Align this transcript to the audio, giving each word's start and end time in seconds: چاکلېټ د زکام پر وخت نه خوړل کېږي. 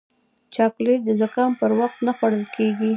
چاکلېټ 0.55 0.99
د 1.05 1.09
زکام 1.21 1.51
پر 1.59 1.71
وخت 1.79 1.97
نه 2.07 2.11
خوړل 2.17 2.45
کېږي. 2.55 2.89